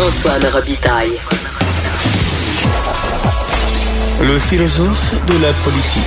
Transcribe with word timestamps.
Antoine 0.00 0.46
Robitaille. 0.52 1.18
Le 4.22 4.38
philosophe 4.38 5.12
de 5.26 5.42
la 5.42 5.52
politique. 5.52 6.02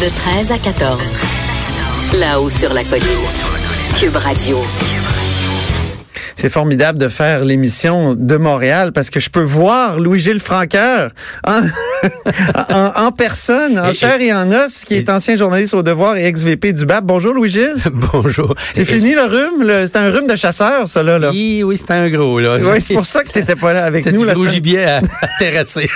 De 0.00 0.08
13 0.14 0.52
à 0.52 0.58
14. 0.58 1.00
Là-haut 2.12 2.50
sur 2.50 2.74
la 2.74 2.84
colline. 2.84 3.06
Cube 3.98 4.16
Radio. 4.16 4.62
C'est 6.36 6.48
formidable 6.50 6.98
de 6.98 7.08
faire 7.08 7.44
l'émission 7.44 8.14
de 8.14 8.36
Montréal 8.36 8.92
parce 8.92 9.10
que 9.10 9.20
je 9.20 9.30
peux 9.30 9.42
voir 9.42 9.98
Louis-Gilles 10.00 10.40
Franqueur 10.40 11.10
en, 11.46 11.60
en, 12.74 12.92
en 13.06 13.12
personne, 13.12 13.78
en 13.78 13.90
Et- 13.90 13.94
chair 13.94 14.20
et 14.20 14.32
en 14.32 14.50
os, 14.52 14.84
qui 14.84 14.94
est 14.94 15.08
ancien 15.08 15.36
journaliste 15.36 15.74
au 15.74 15.82
Devoir 15.82 16.16
et 16.16 16.24
ex-VP 16.26 16.72
du 16.72 16.86
BAP. 16.86 17.04
Bonjour 17.04 17.34
Louis-Gilles. 17.34 17.76
Bonjour. 18.12 18.54
C'est 18.72 18.84
fini 18.84 19.14
le 19.14 19.22
rhume? 19.22 19.62
le- 19.66 19.86
C'était 19.86 20.00
un 20.00 20.10
rhume 20.10 20.26
de 20.26 20.36
chasseur, 20.36 20.88
ça, 20.88 21.02
là. 21.02 21.18
là. 21.18 21.30
Oui, 21.30 21.62
oui, 21.64 21.76
c'était 21.76 21.94
un 21.94 22.08
gros, 22.10 22.40
là. 22.40 22.58
Oui, 22.60 22.80
c'est 22.80 22.94
pour 22.94 23.06
ça 23.06 23.22
que 23.22 23.28
t'étais 23.28 23.56
pas 23.56 23.72
là 23.72 23.84
avec 23.84 24.04
nous 24.06 24.20
du 24.20 24.26
la 24.26 24.34
gros 24.34 24.42
semaine- 24.42 24.54
gibier 24.54 24.84
à, 24.84 24.96
à 24.98 25.28
terrasser. 25.38 25.88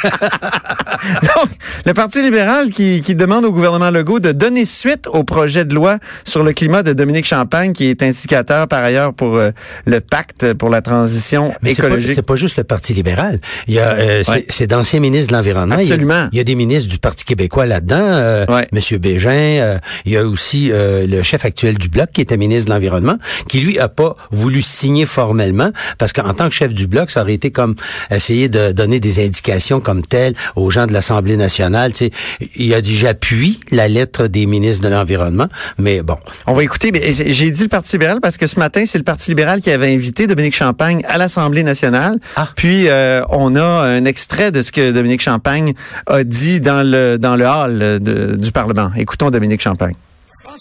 Donc, 1.23 1.49
le 1.87 1.95
Parti 1.95 2.23
libéral 2.23 2.71
qui, 2.71 3.03
qui 3.03 3.15
demande 3.15 3.45
au 3.45 3.53
gouvernement 3.53 3.91
Legault 3.91 4.21
de 4.21 4.33
donner 4.33 4.65
suite 4.65 5.07
au 5.09 5.25
projet 5.25 5.65
de 5.65 5.75
loi 5.75 5.99
sur 6.25 6.43
le 6.43 6.53
climat 6.53 6.83
de 6.83 6.93
Dominique 6.93 7.27
Champagne, 7.27 7.73
qui 7.73 7.87
est 7.89 8.03
indicateur 8.03 8.69
par 8.69 8.83
ailleurs 8.83 9.13
pour 9.15 9.37
euh, 9.37 9.51
le 9.87 10.01
pacte 10.01 10.28
pour 10.59 10.69
la 10.71 10.83
transition 10.83 11.53
Mais 11.63 11.75
pas, 11.75 11.85
écologique. 11.87 12.13
c'est 12.15 12.23
pas 12.23 12.37
juste 12.37 12.57
le 12.57 12.65
Parti 12.65 12.95
libéral. 12.95 13.41
Il 13.67 13.75
y 13.75 13.79
a, 13.79 13.93
euh, 13.93 14.23
c'est- 14.49 14.61
Ouais. 14.63 14.67
d'anciens 14.67 15.01
ministres 15.01 15.33
de 15.33 15.37
l'environnement. 15.37 15.77
Il 15.79 15.87
y 15.87 15.91
a- 15.91 15.95
Absolument. 15.95 16.29
Il 16.33 16.39
y, 16.39 16.41
a, 16.41 16.45
des 16.45 16.55
ministres 16.55 16.89
du 16.91 16.99
Parti 16.99 17.25
québécois 17.25 17.67
là-dedans. 17.67 17.97
Euh, 18.01 18.47
Ouais. 18.49 18.67
Monsieur 18.73 18.99
Bégin. 18.99 19.31
euh, 19.31 19.79
il 20.05 20.13
y 20.13 20.17
a 20.17 20.25
aussi 20.27 20.71
euh, 20.73 21.07
le 21.07 21.23
chef 21.23 21.45
actuel 21.45 21.77
du 21.79 21.89
bloc 21.89 22.11
qui 22.13 22.21
était 22.21 22.37
ministre 22.37 22.67
de 22.69 22.75
l'environnement, 22.75 23.17
qui 23.49 23.61
lui 23.61 23.79
a 23.79 23.89
pas 23.89 24.15
voulu 24.31 24.63
signer 24.63 25.07
formellement 25.07 25.71
parce 25.99 26.13
qu'en 26.13 26.33
tant 26.35 26.49
que 26.49 26.55
chef 26.55 26.73
du 26.75 26.87
bloc, 26.87 27.11
ça 27.11 27.23
aurait 27.23 27.35
été 27.35 27.51
comme 27.51 27.75
essayer 28.11 28.49
de 28.49 28.73
donner 28.73 29.01
des 29.01 29.25
indications 29.25 29.81
comme 29.81 30.03
telles 30.03 30.35
aux 30.57 30.71
gens 30.71 30.87
de 30.87 30.93
l'Assemblée 30.93 31.37
nationale. 31.37 31.93
Tu 31.93 32.07
sais, 32.07 32.11
il 32.57 32.73
a 32.75 32.81
dit 32.81 32.95
j'appuie 32.97 33.61
la 33.71 33.89
lettre 33.89 34.27
des 34.27 34.47
ministres 34.47 34.83
de 34.85 34.89
l'environnement, 34.89 35.49
mais 35.79 36.03
bon. 36.03 36.17
On 36.47 36.55
va 36.55 36.63
écouter. 36.63 36.91
J'ai 37.13 37.51
dit 37.51 37.63
le 37.63 37.69
Parti 37.69 37.93
libéral 37.93 38.19
parce 38.21 38.37
que 38.37 38.47
ce 38.47 38.59
matin, 38.59 38.85
c'est 38.87 38.99
le 38.99 39.05
Parti 39.05 39.31
libéral 39.31 39.61
qui 39.61 39.71
avait 39.71 39.93
invité 39.93 40.18
Dominique 40.27 40.57
Champagne 40.57 41.03
à 41.09 41.19
l'Assemblée 41.19 41.63
nationale. 41.63 42.19
Ah. 42.37 42.49
Puis, 42.57 42.89
euh, 42.89 43.23
on 43.31 43.55
a 43.57 43.65
un 43.65 44.05
extrait 44.05 44.51
de 44.51 44.63
ce 44.63 44.73
que 44.73 44.91
Dominique 44.93 45.23
Champagne 45.23 45.75
a 46.07 46.25
dit 46.25 46.61
dans 46.61 46.83
le, 46.83 47.17
dans 47.19 47.37
le 47.37 47.47
hall 47.47 47.79
de- 48.01 48.37
du 48.37 48.53
Parlement. 48.53 48.91
Écoutons 48.97 49.31
Dominique 49.31 49.61
Champagne. 49.63 49.95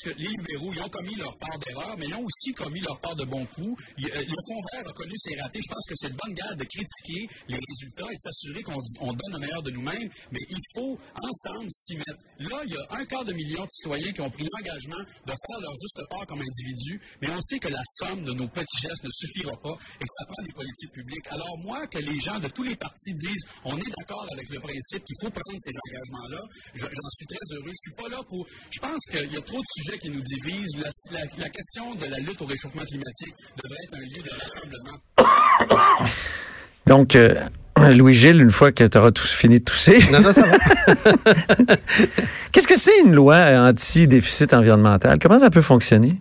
Que 0.04 0.10
les 0.12 0.26
libéraux, 0.30 0.72
ils 0.74 0.82
ont 0.82 0.90
commis 0.90 1.16
leur 1.16 1.36
part 1.38 1.58
d'erreur, 1.60 1.96
mais 1.98 2.06
ils 2.08 2.14
ont 2.16 2.24
aussi 2.24 2.54
commis 2.54 2.82
leur 2.82 3.00
part 3.00 3.16
de 3.16 3.26
bons 3.26 3.46
coups. 3.48 3.82
Euh, 4.06 4.22
Le 4.22 4.38
Fonds 4.48 4.62
vert 4.74 4.88
a 4.88 4.94
connu 4.94 5.14
ses 5.18 5.36
ratés. 5.40 5.60
Je 5.62 5.74
pense 5.74 5.86
que 5.90 5.96
c'est 5.96 6.10
de 6.12 6.16
bonne 6.18 6.34
garde 6.34 6.58
de 6.60 6.64
critiquer 6.66 7.28
les 7.48 7.60
résultats 7.70 8.06
et 8.12 8.16
de 8.16 8.22
s'assurer 8.22 8.62
qu'on 8.64 8.82
on 9.02 9.08
donne 9.08 9.34
le 9.34 9.40
meilleur 9.40 9.64
de 9.64 9.72
nous-mêmes, 9.72 10.10
mais 10.32 10.40
il 10.50 10.60
faut 10.76 10.98
ensemble 11.24 11.68
s'y 11.72 11.96
mettre. 11.96 12.22
Là, 12.40 12.62
il 12.66 12.74
y 12.74 12.78
a 12.78 12.86
un 13.00 13.06
quart 13.06 13.26
de 13.26 13.34
million 13.34 13.64
de 13.64 13.72
citoyens 13.72 14.12
qui 14.12 14.22
ont 14.22 14.30
pris 14.30 14.48
l'engagement 14.54 15.00
de 15.26 15.34
faire 15.34 15.60
leur 15.60 15.74
juste 15.74 16.02
part 16.10 16.26
comme 16.28 16.42
individus, 16.42 17.02
mais 17.22 17.30
on 17.32 17.42
sait 17.42 17.60
que 17.60 17.70
la 17.70 17.82
somme 17.98 18.24
de 18.24 18.34
nos 18.34 18.48
petits 18.48 18.78
gestes 18.82 19.04
ne 19.04 19.10
suffira 19.12 19.54
pas 19.64 19.76
et 20.00 20.04
que 20.06 20.14
ça 20.20 20.26
prend 20.26 20.44
des 20.44 20.54
politiques 20.54 20.92
publiques. 20.92 21.28
Alors 21.32 21.58
moi, 21.60 21.88
que 21.88 22.00
les 22.00 22.20
gens 22.20 22.40
de 22.40 22.48
tous 22.50 22.64
les 22.64 22.76
partis 22.76 23.14
disent 23.16 23.44
on 23.66 23.78
est 23.78 23.92
d'accord 23.98 24.28
avec 24.32 24.48
le 24.50 24.60
principe 24.60 25.04
qu'il 25.06 25.16
faut 25.22 25.30
prendre 25.32 25.60
ces 25.64 25.74
engagements-là, 25.88 26.42
je- 26.76 26.86
j'en 26.86 27.10
suis 27.16 27.26
très 27.26 27.46
heureux. 27.56 27.72
Je 27.72 27.82
suis 27.82 27.96
pas 27.96 28.10
là 28.10 28.22
pour... 28.30 28.46
Je 28.70 28.80
pense 28.80 29.02
qu'il 29.12 29.32
y 29.34 29.38
a 29.38 29.42
trop 29.42 29.58
de 29.60 29.70
sujets 29.78 29.87
qui 29.98 30.10
nous 30.10 30.22
divisent. 30.22 30.76
La, 30.78 30.90
la- 31.20 31.26
la 31.38 31.50
question 31.50 31.96
de 31.96 32.06
la 32.06 32.18
lutte 32.18 32.42
au 32.42 32.46
réchauffement 32.46 32.84
climatique 32.84 33.34
devrait 33.64 33.84
être 33.86 33.96
un 33.96 34.06
lieu 34.06 34.24
de 34.24 34.30
rassemblement. 34.40 36.06
Donc, 36.86 37.16
euh, 37.16 37.36
Louis-Gilles, 37.94 38.42
une 38.42 38.50
fois 38.52 38.72
que 38.72 38.84
tu 38.86 38.98
auras 38.98 39.12
tous 39.12 39.32
fini 39.32 39.60
de 39.60 39.64
tousser, 39.66 40.00
Non, 40.12 40.22
non, 40.22 40.32
ça 40.32 40.44
va. 40.44 40.58
qu'est-ce 42.52 42.68
que 42.68 42.78
c'est 42.78 43.00
une 43.06 43.14
loi 43.14 43.38
anti-déficit 43.70 44.54
environnemental? 44.54 45.20
Comment 45.20 45.40
ça 45.40 45.50
peut 45.50 45.62
fonctionner? 45.62 46.16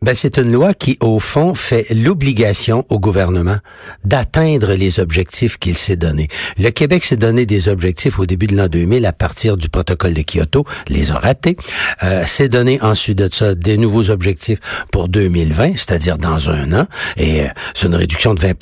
Ben, 0.00 0.14
c'est 0.14 0.38
une 0.38 0.52
loi 0.52 0.74
qui, 0.74 0.96
au 1.00 1.18
fond, 1.18 1.54
fait 1.54 1.86
l'obligation 1.90 2.84
au 2.88 3.00
gouvernement 3.00 3.56
d'atteindre 4.04 4.74
les 4.74 5.00
objectifs 5.00 5.58
qu'il 5.58 5.76
s'est 5.76 5.96
donnés. 5.96 6.28
Le 6.56 6.70
Québec 6.70 7.04
s'est 7.04 7.16
donné 7.16 7.46
des 7.46 7.68
objectifs 7.68 8.20
au 8.20 8.26
début 8.26 8.46
de 8.46 8.56
l'an 8.56 8.68
2000 8.68 9.04
à 9.06 9.12
partir 9.12 9.56
du 9.56 9.68
protocole 9.68 10.14
de 10.14 10.22
Kyoto, 10.22 10.64
les 10.88 11.10
a 11.10 11.18
ratés. 11.18 11.56
Euh, 12.04 12.24
s'est 12.26 12.48
donné 12.48 12.80
ensuite 12.80 13.18
de 13.18 13.28
ça 13.32 13.56
des 13.56 13.76
nouveaux 13.76 14.10
objectifs 14.10 14.60
pour 14.92 15.08
2020, 15.08 15.72
c'est-à-dire 15.72 16.16
dans 16.16 16.48
un 16.48 16.72
an, 16.72 16.86
et 17.16 17.42
euh, 17.42 17.48
c'est 17.74 17.88
une 17.88 17.96
réduction 17.96 18.34
de 18.34 18.40
20 18.40 18.54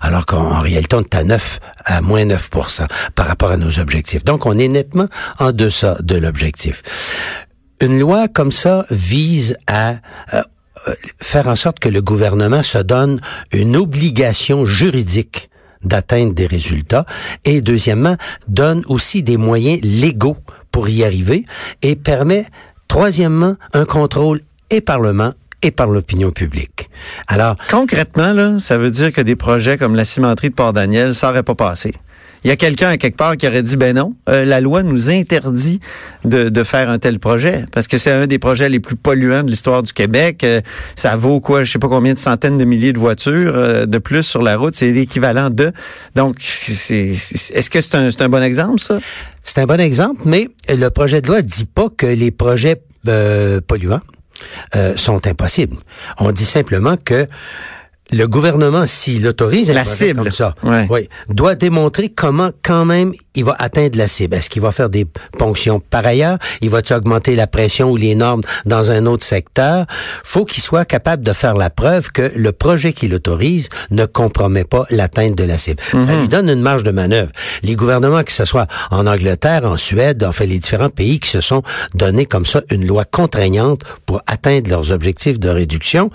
alors 0.00 0.26
qu'en 0.26 0.58
réalité, 0.58 0.96
on 0.96 1.02
est 1.02 1.14
à 1.14 1.22
9, 1.22 1.60
à 1.84 2.00
moins 2.00 2.24
9 2.24 2.50
par 3.14 3.26
rapport 3.26 3.52
à 3.52 3.56
nos 3.56 3.78
objectifs. 3.78 4.24
Donc, 4.24 4.46
on 4.46 4.58
est 4.58 4.68
nettement 4.68 5.06
en 5.38 5.52
deçà 5.52 5.96
de 6.02 6.16
l'objectif. 6.16 6.82
Une 7.80 7.98
loi 7.98 8.26
comme 8.28 8.52
ça 8.52 8.84
vise 8.90 9.56
à 9.66 9.96
euh, 10.34 10.42
faire 11.20 11.48
en 11.48 11.56
sorte 11.56 11.78
que 11.78 11.88
le 11.88 12.02
gouvernement 12.02 12.62
se 12.62 12.78
donne 12.78 13.20
une 13.52 13.76
obligation 13.76 14.64
juridique 14.64 15.50
d'atteindre 15.84 16.34
des 16.34 16.46
résultats 16.46 17.06
et 17.44 17.60
deuxièmement 17.60 18.16
donne 18.48 18.84
aussi 18.86 19.22
des 19.22 19.36
moyens 19.36 19.80
légaux 19.82 20.36
pour 20.70 20.88
y 20.88 21.04
arriver 21.04 21.44
et 21.82 21.96
permet 21.96 22.46
troisièmement 22.88 23.56
un 23.72 23.84
contrôle 23.84 24.40
et 24.70 24.80
Parlement 24.80 25.32
et 25.62 25.70
par 25.70 25.86
l'opinion 25.86 26.30
publique. 26.30 26.90
Alors, 27.28 27.56
Concrètement, 27.70 28.32
là, 28.32 28.58
ça 28.58 28.78
veut 28.78 28.90
dire 28.90 29.12
que 29.12 29.20
des 29.20 29.36
projets 29.36 29.78
comme 29.78 29.94
la 29.94 30.04
cimenterie 30.04 30.50
de 30.50 30.54
Port-Daniel, 30.54 31.14
ça 31.14 31.28
n'aurait 31.28 31.44
pas 31.44 31.54
passé. 31.54 31.92
Il 32.44 32.48
y 32.48 32.50
a 32.50 32.56
quelqu'un 32.56 32.88
à 32.88 32.96
quelque 32.96 33.16
part 33.16 33.36
qui 33.36 33.46
aurait 33.46 33.62
dit, 33.62 33.76
ben 33.76 33.94
non, 33.94 34.14
euh, 34.28 34.44
la 34.44 34.60
loi 34.60 34.82
nous 34.82 35.10
interdit 35.10 35.80
de, 36.24 36.48
de 36.48 36.64
faire 36.64 36.90
un 36.90 36.98
tel 36.98 37.18
projet, 37.18 37.66
parce 37.72 37.86
que 37.86 37.98
c'est 37.98 38.10
un 38.10 38.26
des 38.26 38.38
projets 38.38 38.68
les 38.68 38.80
plus 38.80 38.96
polluants 38.96 39.44
de 39.44 39.50
l'histoire 39.50 39.82
du 39.82 39.92
Québec. 39.92 40.42
Euh, 40.44 40.60
ça 40.96 41.16
vaut 41.16 41.40
quoi, 41.40 41.64
je 41.64 41.72
sais 41.72 41.78
pas 41.78 41.88
combien 41.88 42.14
de 42.14 42.18
centaines 42.18 42.58
de 42.58 42.64
milliers 42.64 42.92
de 42.92 42.98
voitures 42.98 43.52
euh, 43.54 43.86
de 43.86 43.98
plus 43.98 44.24
sur 44.24 44.42
la 44.42 44.56
route, 44.56 44.74
c'est 44.74 44.90
l'équivalent 44.90 45.50
de. 45.50 45.72
Donc, 46.14 46.36
est-ce 46.40 47.70
que 47.70 47.80
c'est 47.80 47.94
un, 47.94 48.10
c'est 48.10 48.22
un 48.22 48.28
bon 48.28 48.42
exemple, 48.42 48.80
ça? 48.80 48.98
C'est 49.44 49.58
un 49.58 49.66
bon 49.66 49.80
exemple, 49.80 50.22
mais 50.24 50.48
le 50.68 50.88
projet 50.88 51.20
de 51.20 51.28
loi 51.28 51.42
dit 51.42 51.64
pas 51.64 51.88
que 51.96 52.06
les 52.06 52.30
projets 52.30 52.82
euh, 53.08 53.60
polluants 53.66 54.00
euh, 54.76 54.96
sont 54.96 55.26
impossibles. 55.26 55.76
On 56.18 56.32
dit 56.32 56.44
simplement 56.44 56.96
que 56.96 57.26
le 58.12 58.26
gouvernement, 58.28 58.86
s'il 58.86 59.26
autorise 59.26 59.70
un 59.70 59.74
La 59.74 59.84
cible. 59.84 60.22
comme 60.22 60.30
ça, 60.32 60.54
Ouais. 60.62 60.86
oui, 60.90 61.08
doit 61.28 61.54
démontrer 61.54 62.10
comment 62.10 62.50
quand 62.62 62.84
même 62.84 63.12
il 63.34 63.44
va 63.44 63.56
atteindre 63.58 63.96
la 63.96 64.06
cible. 64.08 64.36
Est-ce 64.36 64.50
qu'il 64.50 64.60
va 64.62 64.72
faire 64.72 64.90
des 64.90 65.06
ponctions 65.38 65.80
par 65.80 66.04
ailleurs? 66.04 66.38
Il 66.60 66.68
va-tu 66.70 66.92
augmenter 66.92 67.34
la 67.34 67.46
pression 67.46 67.90
ou 67.90 67.96
les 67.96 68.14
normes 68.14 68.42
dans 68.66 68.90
un 68.90 69.06
autre 69.06 69.24
secteur? 69.24 69.86
Faut 70.24 70.44
qu'il 70.44 70.62
soit 70.62 70.84
capable 70.84 71.22
de 71.22 71.32
faire 71.32 71.54
la 71.54 71.70
preuve 71.70 72.10
que 72.12 72.30
le 72.36 72.52
projet 72.52 72.92
qu'il 72.92 73.14
autorise 73.14 73.68
ne 73.90 74.04
compromet 74.04 74.64
pas 74.64 74.84
l'atteinte 74.90 75.34
de 75.36 75.44
la 75.44 75.56
cible. 75.58 75.82
Ça 75.90 76.20
lui 76.20 76.28
donne 76.28 76.48
une 76.50 76.60
marge 76.60 76.82
de 76.82 76.90
manœuvre. 76.90 77.32
Les 77.62 77.74
gouvernements, 77.74 78.22
que 78.22 78.32
ce 78.32 78.44
soit 78.44 78.66
en 78.90 79.06
Angleterre, 79.06 79.64
en 79.64 79.76
Suède, 79.78 80.22
en 80.24 80.32
fait 80.32 80.46
les 80.46 80.58
différents 80.58 80.90
pays 80.90 81.18
qui 81.18 81.30
se 81.30 81.40
sont 81.40 81.62
donné 81.94 82.26
comme 82.26 82.44
ça 82.46 82.60
une 82.70 82.86
loi 82.86 83.04
contraignante 83.06 83.80
pour 84.04 84.20
atteindre 84.26 84.68
leurs 84.68 84.92
objectifs 84.92 85.38
de 85.38 85.48
réduction, 85.48 86.10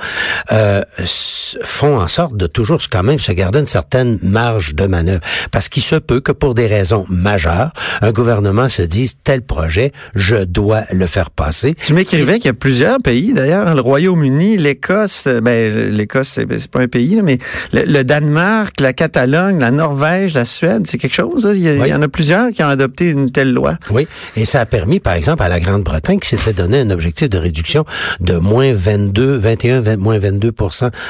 euh, 0.51 0.81
s- 0.99 1.57
font 1.87 1.99
en 2.01 2.07
sorte 2.07 2.35
de 2.35 2.47
toujours 2.47 2.79
quand 2.91 3.03
même 3.03 3.19
se 3.19 3.31
garder 3.31 3.59
une 3.59 3.65
certaine 3.65 4.19
marge 4.21 4.75
de 4.75 4.85
manœuvre. 4.87 5.21
Parce 5.51 5.69
qu'il 5.69 5.83
se 5.83 5.95
peut 5.95 6.19
que 6.19 6.31
pour 6.33 6.53
des 6.53 6.67
raisons 6.67 7.05
majeures, 7.09 7.71
un 8.01 8.11
gouvernement 8.11 8.67
se 8.67 8.81
dise 8.81 9.15
tel 9.23 9.41
projet, 9.41 9.91
je 10.15 10.43
dois 10.43 10.81
le 10.91 11.05
faire 11.05 11.29
passer. 11.29 11.75
Tu 11.81 11.93
m'écrivais 11.93 12.35
qu'il 12.35 12.45
y 12.45 12.49
a 12.49 12.53
plusieurs 12.53 12.97
pays, 12.99 13.33
d'ailleurs, 13.33 13.73
le 13.73 13.79
Royaume-Uni, 13.81 14.57
l'Écosse, 14.57 15.23
euh, 15.27 15.39
ben 15.39 15.91
l'Écosse, 15.91 16.29
c'est 16.29 16.45
ben, 16.45 16.59
c'est 16.59 16.69
pas 16.69 16.81
un 16.81 16.87
pays, 16.87 17.15
là, 17.15 17.21
mais 17.23 17.37
le, 17.71 17.83
le 17.85 18.03
Danemark, 18.03 18.79
la 18.81 18.91
Catalogne, 18.93 19.59
la 19.59 19.71
Norvège, 19.71 20.33
la 20.33 20.45
Suède, 20.45 20.85
c'est 20.87 20.97
quelque 20.97 21.15
chose. 21.15 21.45
hein? 21.45 21.53
Il 21.55 21.61
y, 21.61 21.69
a- 21.69 21.73
Oui. 21.73 21.83
il 21.85 21.89
y 21.89 21.93
en 21.93 22.01
a 22.01 22.07
plusieurs 22.09 22.51
qui 22.51 22.63
ont 22.63 22.67
adopté 22.67 23.05
une 23.05 23.31
telle 23.31 23.53
loi. 23.53 23.77
Oui, 23.91 24.07
et 24.35 24.45
ça 24.45 24.59
a 24.61 24.65
permis, 24.65 24.99
par 24.99 25.13
exemple, 25.13 25.41
à 25.43 25.47
la 25.47 25.59
Grande-Bretagne 25.61 26.19
qui 26.19 26.27
s'était 26.29 26.53
donné 26.53 26.79
un 26.81 26.89
objectif 26.89 27.29
de 27.29 27.37
réduction 27.37 27.85
de 28.19 28.35
moins 28.35 28.73
22, 28.73 29.35
21, 29.37 29.79
20, 29.79 29.97
moins 29.97 30.17
22 30.19 30.51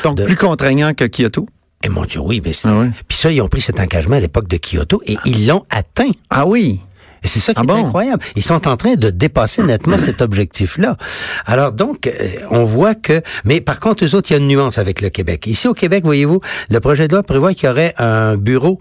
Donc 0.03 0.17
de, 0.17 0.25
plus 0.25 0.35
contraignant 0.67 0.93
que 0.93 1.05
Kyoto? 1.05 1.47
Et 1.81 1.87
mon 1.87 2.03
Dieu, 2.03 2.19
oui, 2.19 2.41
mais 2.43 2.51
c'est... 2.51 2.67
Ah 2.67 2.79
oui. 2.79 2.87
Puis 3.07 3.17
ça, 3.17 3.31
ils 3.31 3.41
ont 3.41 3.47
pris 3.47 3.61
cet 3.61 3.79
engagement 3.79 4.17
à 4.17 4.19
l'époque 4.19 4.49
de 4.49 4.57
Kyoto 4.57 5.01
et 5.05 5.15
ils 5.23 5.47
l'ont 5.47 5.63
atteint. 5.69 6.11
Ah 6.29 6.45
oui. 6.45 6.81
Et 7.23 7.27
c'est 7.27 7.39
ça 7.39 7.53
qui 7.53 7.61
Ah 7.67 7.73
est 7.73 7.79
incroyable. 7.81 8.21
Ils 8.35 8.43
sont 8.43 8.67
en 8.67 8.77
train 8.77 8.95
de 8.95 9.09
dépasser 9.09 9.63
nettement 9.63 9.97
cet 9.97 10.21
objectif-là. 10.21 10.97
Alors 11.45 11.71
donc, 11.71 12.07
euh, 12.07 12.11
on 12.51 12.63
voit 12.63 12.95
que... 12.95 13.21
Mais 13.45 13.61
par 13.61 13.79
contre, 13.79 14.05
eux 14.05 14.15
autres, 14.15 14.29
il 14.31 14.33
y 14.33 14.35
a 14.37 14.39
une 14.39 14.47
nuance 14.47 14.77
avec 14.77 15.01
le 15.01 15.09
Québec. 15.09 15.47
Ici 15.47 15.67
au 15.67 15.73
Québec, 15.73 16.03
voyez-vous, 16.03 16.39
le 16.69 16.79
projet 16.79 17.07
de 17.07 17.13
loi 17.13 17.23
prévoit 17.23 17.53
qu'il 17.53 17.67
y 17.67 17.71
aurait 17.71 17.93
un 17.97 18.35
bureau 18.35 18.79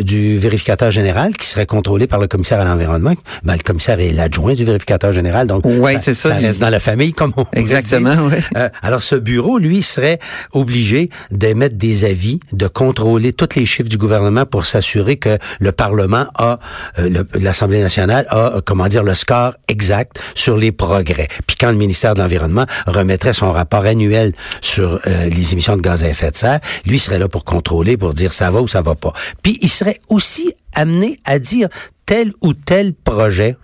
du 0.00 0.38
vérificateur 0.38 0.90
général 0.90 1.36
qui 1.36 1.46
serait 1.46 1.66
contrôlé 1.66 2.06
par 2.06 2.20
le 2.20 2.26
commissaire 2.28 2.60
à 2.60 2.64
l'environnement. 2.64 3.14
Ben, 3.44 3.54
le 3.54 3.62
commissaire 3.62 4.00
est 4.00 4.12
l'adjoint 4.12 4.54
du 4.54 4.64
vérificateur 4.64 5.12
général, 5.12 5.46
donc 5.46 5.64
Ouais, 5.64 5.98
c'est 6.00 6.14
ça. 6.14 6.30
ça 6.30 6.34
reste 6.36 6.60
dans 6.60 6.70
la 6.70 6.80
famille, 6.80 7.12
comme 7.12 7.32
on 7.36 7.46
Exactement, 7.52 8.14
oui. 8.30 8.36
Euh, 8.56 8.68
alors, 8.82 9.02
ce 9.02 9.14
bureau, 9.16 9.58
lui, 9.58 9.82
serait 9.82 10.18
obligé 10.52 11.10
d'émettre 11.30 11.76
des 11.76 12.04
avis, 12.04 12.40
de 12.52 12.66
contrôler 12.68 13.32
tous 13.32 13.48
les 13.56 13.66
chiffres 13.66 13.88
du 13.88 13.98
gouvernement 13.98 14.46
pour 14.46 14.66
s'assurer 14.66 15.16
que 15.16 15.38
le 15.60 15.72
Parlement 15.72 16.26
a, 16.36 16.58
euh, 16.98 17.08
le- 17.08 17.26
l'Assemblée 17.72 17.82
nationale 17.82 18.26
a, 18.28 18.56
euh, 18.56 18.60
comment 18.64 18.88
dire, 18.88 19.02
le 19.02 19.14
score 19.14 19.54
exact 19.68 20.20
sur 20.34 20.56
les 20.56 20.72
progrès. 20.72 21.28
Puis 21.46 21.56
quand 21.58 21.70
le 21.70 21.78
ministère 21.78 22.14
de 22.14 22.20
l'Environnement 22.20 22.66
remettrait 22.86 23.32
son 23.32 23.52
rapport 23.52 23.84
annuel 23.84 24.32
sur 24.60 25.00
euh, 25.06 25.28
les 25.28 25.52
émissions 25.52 25.76
de 25.76 25.82
gaz 25.82 26.04
à 26.04 26.08
effet 26.08 26.30
de 26.30 26.36
serre, 26.36 26.60
lui 26.84 26.98
serait 26.98 27.18
là 27.18 27.28
pour 27.28 27.44
contrôler, 27.44 27.96
pour 27.96 28.14
dire 28.14 28.32
ça 28.32 28.50
va 28.50 28.60
ou 28.60 28.68
ça 28.68 28.82
va 28.82 28.94
pas. 28.94 29.12
Puis 29.42 29.58
il 29.62 29.68
serait 29.68 30.00
aussi 30.08 30.54
amené 30.74 31.18
à 31.24 31.38
dire 31.38 31.68
tel 32.04 32.32
ou 32.42 32.52
tel 32.52 32.92
projet 32.92 33.56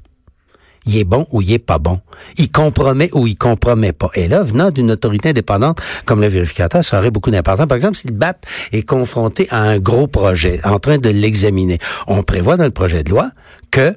il 0.88 0.96
est 0.96 1.04
bon 1.04 1.26
ou 1.32 1.42
il 1.42 1.52
est 1.52 1.58
pas 1.58 1.78
bon. 1.78 2.00
Il 2.38 2.50
compromet 2.50 3.10
ou 3.12 3.26
il 3.26 3.36
compromet 3.36 3.92
pas. 3.92 4.10
Et 4.14 4.26
là, 4.26 4.42
venant 4.42 4.70
d'une 4.70 4.90
autorité 4.90 5.28
indépendante 5.28 5.80
comme 6.06 6.22
le 6.22 6.28
vérificateur, 6.28 6.82
ça 6.82 6.98
aurait 6.98 7.10
beaucoup 7.10 7.30
d'importance. 7.30 7.66
Par 7.66 7.76
exemple, 7.76 7.96
si 7.96 8.06
le 8.06 8.14
BAP 8.14 8.46
est 8.72 8.82
confronté 8.82 9.46
à 9.50 9.60
un 9.60 9.78
gros 9.78 10.06
projet, 10.06 10.60
en 10.64 10.78
train 10.78 10.96
de 10.96 11.10
l'examiner, 11.10 11.78
on 12.06 12.22
prévoit 12.22 12.56
dans 12.56 12.64
le 12.64 12.70
projet 12.70 13.04
de 13.04 13.10
loi 13.10 13.30
que 13.70 13.94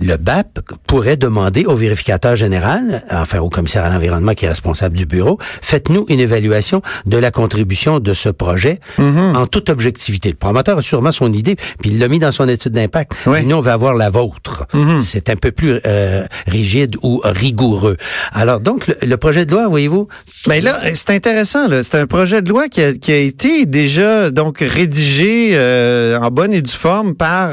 le 0.00 0.16
BAP 0.16 0.60
pourrait 0.86 1.16
demander 1.16 1.64
au 1.64 1.74
vérificateur 1.74 2.36
général, 2.36 3.02
enfin 3.10 3.40
au 3.40 3.48
commissaire 3.48 3.84
à 3.84 3.90
l'environnement 3.90 4.34
qui 4.34 4.44
est 4.44 4.48
responsable 4.48 4.96
du 4.96 5.06
bureau, 5.06 5.38
faites-nous 5.40 6.06
une 6.08 6.20
évaluation 6.20 6.82
de 7.06 7.16
la 7.16 7.30
contribution 7.30 7.98
de 7.98 8.14
ce 8.14 8.28
projet 8.28 8.78
en 8.98 9.46
toute 9.46 9.70
objectivité. 9.70 10.30
Le 10.30 10.36
promoteur 10.36 10.78
a 10.78 10.82
sûrement 10.82 11.12
son 11.12 11.32
idée, 11.32 11.56
puis 11.80 11.90
il 11.90 11.98
l'a 11.98 12.08
mis 12.08 12.18
dans 12.18 12.32
son 12.32 12.48
étude 12.48 12.72
d'impact. 12.72 13.12
Oui. 13.26 13.44
Nous, 13.44 13.56
on 13.56 13.60
va 13.60 13.72
avoir 13.72 13.94
la 13.94 14.10
vôtre. 14.10 14.57
C'est 14.98 15.30
un 15.30 15.36
peu 15.36 15.50
plus 15.52 15.80
euh, 15.86 16.24
rigide 16.46 16.96
ou 17.02 17.20
rigoureux. 17.24 17.96
Alors 18.32 18.60
donc, 18.60 18.86
le, 18.86 18.96
le 19.06 19.16
projet 19.16 19.46
de 19.46 19.52
loi, 19.52 19.68
voyez-vous, 19.68 20.08
Mais 20.46 20.60
là, 20.60 20.78
c'est 20.94 21.10
intéressant. 21.10 21.68
C'est 21.82 21.94
un 21.96 22.06
projet 22.06 22.42
de 22.42 22.48
loi 22.48 22.68
qui 22.68 22.82
a, 22.82 22.92
qui 22.92 23.12
a 23.12 23.16
été 23.16 23.64
déjà 23.66 24.30
donc 24.30 24.58
rédigé 24.60 25.50
euh, 25.52 26.18
en 26.18 26.30
bonne 26.30 26.52
et 26.52 26.62
due 26.62 26.70
forme 26.70 27.14
par 27.14 27.50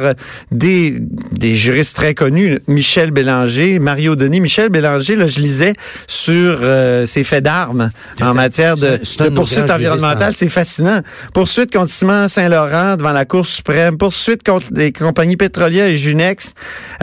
des, 0.52 0.98
des 1.32 1.56
juristes 1.56 1.96
très 1.96 2.14
connus, 2.14 2.60
Michel 2.68 3.12
Bélanger, 3.12 3.80
Mario 3.80 4.16
Denis. 4.16 4.42
Michel 4.42 4.70
Bélanger, 4.70 5.16
là, 5.16 5.28
je 5.28 5.40
lisais 5.40 5.74
sur 6.08 6.60
euh, 6.62 7.06
ses 7.06 7.24
faits 7.24 7.44
d'armes 7.44 7.92
en 8.22 8.34
matière 8.34 8.76
de, 8.76 8.98
de 8.98 9.30
poursuite 9.30 9.70
environnementale. 9.76 10.32
en- 10.32 10.36
C'est 10.36 10.50
fascinant. 10.50 11.02
Poursuite 11.34 11.72
contre 11.72 11.90
Ciment 11.92 12.28
Saint-Laurent 12.28 12.98
devant 12.98 13.12
la 13.14 13.26
Cour 13.26 13.46
suprême. 13.46 13.98
Poursuite 13.98 14.44
contre 14.44 14.68
les 14.74 14.92
compagnies 14.92 15.38
pétrolières 15.38 15.88
et 15.88 15.98
Junex. 15.98 16.54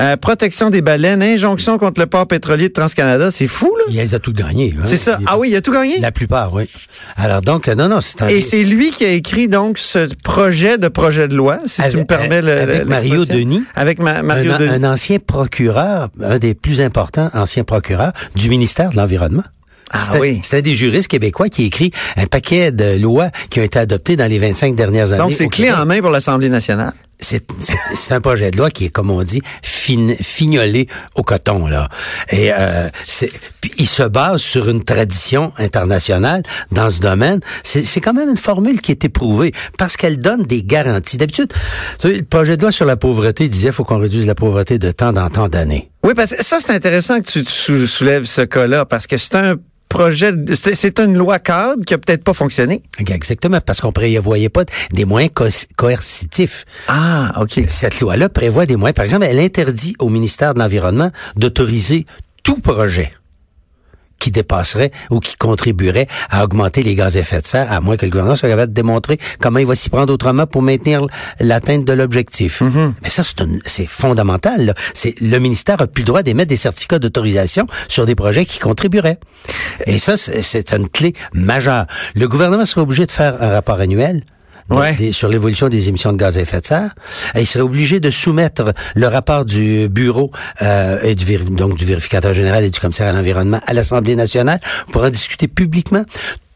Euh, 0.02 0.16
protection 0.16 0.68
des 0.70 0.82
baleines. 0.82 1.22
Injonction 1.22 1.78
contre 1.78 2.00
le 2.00 2.06
port 2.06 2.26
pétrolier 2.26 2.68
de 2.68 2.72
TransCanada. 2.72 3.30
C'est 3.30 3.46
fou, 3.46 3.72
là. 3.78 3.84
il 3.88 3.96
les 3.96 4.14
a 4.14 4.18
tout 4.18 4.32
gagné. 4.32 4.74
hein. 4.76 4.82
C'est 4.84 4.96
ça. 4.96 5.16
Il- 5.20 5.26
Ah 5.28 5.38
oui, 5.38 5.50
il 5.50 5.56
a 5.56 5.60
tout 5.60 5.72
gagné? 5.72 6.00
La 6.00 6.10
plupart, 6.10 6.52
oui. 6.52 6.64
Alors 7.16 7.40
donc, 7.40 7.68
euh, 7.68 7.74
non, 7.74 7.88
non, 7.88 8.00
c'est 8.00 8.22
un... 8.22 8.28
Et 8.28 8.40
c'est 8.40 8.64
lui 8.64 8.90
qui 8.90 9.04
a 9.04 9.10
écrit 9.12 9.48
donc 9.48 9.78
ce 9.78 10.08
projet 10.24 10.76
de 10.78 10.88
projet 10.88 11.28
de 11.28 11.36
loi, 11.36 11.60
si 11.66 11.82
tu 11.88 11.96
me 11.98 12.04
permets 12.04 12.42
le, 12.42 12.52
avec 12.52 12.86
Mario. 12.86 13.24
Denis. 13.24 13.62
Avec 13.76 13.98
Ma- 14.00 14.22
Mario 14.22 14.52
un, 14.52 14.58
Denis. 14.58 14.74
un 14.84 14.92
ancien 14.92 15.18
procureur, 15.18 16.08
un 16.20 16.38
des 16.38 16.54
plus 16.54 16.80
importants 16.80 17.30
anciens 17.34 17.62
procureurs 17.64 18.12
du 18.34 18.48
ministère 18.48 18.90
de 18.90 18.96
l'Environnement. 18.96 19.44
Ah 19.94 19.98
C'était- 20.06 20.18
oui. 20.20 20.40
C'était 20.42 20.62
des 20.62 20.74
juristes 20.74 21.08
québécois 21.08 21.48
qui 21.48 21.64
écrit 21.64 21.92
un 22.16 22.26
paquet 22.26 22.72
de 22.72 22.98
lois 22.98 23.28
qui 23.50 23.60
ont 23.60 23.62
été 23.62 23.78
adoptées 23.78 24.16
dans 24.16 24.26
les 24.28 24.38
25 24.38 24.74
dernières 24.74 25.12
années. 25.12 25.22
donc 25.22 25.34
c'est 25.34 25.48
clé 25.48 25.70
en 25.70 25.84
main 25.84 26.00
pour 26.00 26.10
l'Assemblée 26.10 26.48
nationale. 26.48 26.92
C'est 27.22 28.12
un 28.12 28.20
projet 28.20 28.50
de 28.50 28.56
loi 28.58 28.70
qui 28.70 28.86
est, 28.86 28.88
comme 28.90 29.10
on 29.10 29.22
dit, 29.22 29.40
fin- 29.62 30.14
fignolé 30.20 30.88
au 31.16 31.22
coton, 31.22 31.66
là. 31.66 31.88
Et 32.30 32.50
euh, 32.52 32.88
il 33.78 33.86
se 33.86 34.02
base 34.02 34.40
sur 34.42 34.68
une 34.68 34.84
tradition 34.84 35.52
internationale 35.58 36.42
dans 36.72 36.90
ce 36.90 37.00
domaine. 37.00 37.40
C'est 37.62 38.00
quand 38.00 38.14
même 38.14 38.28
une 38.28 38.36
formule 38.36 38.80
qui 38.80 38.90
est 38.92 39.04
éprouvée 39.04 39.52
parce 39.78 39.96
qu'elle 39.96 40.18
donne 40.18 40.42
des 40.42 40.62
garanties. 40.62 41.16
D'habitude, 41.16 41.52
le 42.04 42.22
projet 42.22 42.56
de 42.56 42.62
loi 42.62 42.72
sur 42.72 42.84
la 42.86 42.96
pauvreté 42.96 43.48
disait 43.48 43.72
faut 43.72 43.84
qu'on 43.84 43.98
réduise 43.98 44.26
la 44.26 44.34
pauvreté 44.34 44.78
de 44.78 44.90
temps 44.90 45.14
en 45.16 45.30
temps 45.30 45.48
d'années. 45.48 45.90
Oui, 46.04 46.14
parce 46.14 46.34
que 46.34 46.42
ça 46.44 46.58
c'est 46.60 46.72
intéressant 46.74 47.20
que 47.20 47.26
tu, 47.30 47.44
tu 47.44 47.52
sou- 47.52 47.86
soulèves 47.86 48.24
ce 48.24 48.42
cas-là 48.42 48.84
parce 48.84 49.06
que 49.06 49.16
c'est 49.16 49.36
un 49.36 49.54
projet, 49.92 50.32
c'est 50.54 50.74
c'est 50.74 50.98
une 51.00 51.16
loi 51.16 51.38
cadre 51.38 51.84
qui 51.84 51.94
a 51.94 51.98
peut-être 51.98 52.24
pas 52.24 52.34
fonctionné. 52.34 52.82
Exactement, 52.98 53.60
parce 53.60 53.80
qu'on 53.80 53.92
prévoyait 53.92 54.48
pas 54.48 54.64
des 54.92 55.04
moyens 55.04 55.32
co- 55.34 55.66
coercitifs. 55.76 56.64
Ah, 56.88 57.32
ok. 57.40 57.60
Cette 57.68 58.00
loi-là 58.00 58.28
prévoit 58.28 58.66
des 58.66 58.76
moyens. 58.76 58.94
Par 58.96 59.04
exemple, 59.04 59.24
elle 59.28 59.38
interdit 59.40 59.94
au 59.98 60.08
ministère 60.08 60.54
de 60.54 60.58
l'Environnement 60.60 61.10
d'autoriser 61.36 62.06
tout 62.42 62.58
projet 62.58 63.12
qui 64.22 64.30
dépasserait 64.30 64.92
ou 65.10 65.18
qui 65.18 65.34
contribuerait 65.34 66.06
à 66.30 66.44
augmenter 66.44 66.82
les 66.84 66.94
gaz 66.94 67.16
à 67.16 67.20
effet 67.20 67.40
de 67.40 67.46
serre, 67.46 67.72
à 67.72 67.80
moins 67.80 67.96
que 67.96 68.06
le 68.06 68.10
gouvernement 68.12 68.36
soit 68.36 68.48
capable 68.48 68.72
de 68.72 68.76
démontrer 68.76 69.18
comment 69.40 69.58
il 69.58 69.66
va 69.66 69.74
s'y 69.74 69.90
prendre 69.90 70.12
autrement 70.12 70.46
pour 70.46 70.62
maintenir 70.62 71.04
l'atteinte 71.40 71.84
de 71.84 71.92
l'objectif. 71.92 72.62
Mais 73.02 73.10
ça, 73.10 73.24
c'est 73.64 73.86
fondamental. 73.86 74.66
là. 74.66 74.74
C'est 74.94 75.20
Le 75.20 75.38
ministère 75.38 75.82
a 75.82 75.88
plus 75.88 76.02
le 76.02 76.06
droit 76.06 76.22
d'émettre 76.22 76.50
des 76.50 76.56
certificats 76.56 77.00
d'autorisation 77.00 77.66
sur 77.88 78.06
des 78.06 78.14
projets 78.14 78.46
qui 78.46 78.60
contribueraient. 78.60 79.18
Et 79.86 79.98
ça, 79.98 80.16
c'est 80.16 80.72
une 80.72 80.88
clé 80.88 81.14
majeure. 81.32 81.86
Le 82.14 82.28
gouvernement 82.28 82.64
serait 82.64 82.82
obligé 82.82 83.06
de 83.06 83.10
faire 83.10 83.42
un 83.42 83.48
rapport 83.48 83.80
annuel 83.80 84.22
Ouais. 84.70 84.94
des- 84.94 85.12
sur 85.12 85.28
l'évolution 85.28 85.68
des 85.68 85.88
émissions 85.88 86.12
de 86.12 86.16
gaz 86.18 86.38
à 86.38 86.40
effet 86.40 86.60
de 86.60 86.66
serre. 86.66 86.94
Et 87.34 87.40
il 87.40 87.46
serait 87.46 87.62
obligé 87.64 88.00
de 88.00 88.10
soumettre 88.10 88.72
le 88.94 89.06
rapport 89.06 89.44
du 89.44 89.88
bureau 89.88 90.30
euh, 90.62 90.98
et 91.02 91.14
du 91.14 91.24
donc 91.38 91.76
du 91.76 91.84
vérificateur 91.84 92.34
général 92.34 92.64
et 92.64 92.70
du 92.70 92.78
commissaire 92.80 93.08
à 93.08 93.12
l'environnement 93.12 93.60
à 93.66 93.72
l'Assemblée 93.72 94.16
nationale 94.16 94.60
pour 94.90 95.02
en 95.02 95.10
discuter 95.10 95.48
publiquement. 95.48 96.04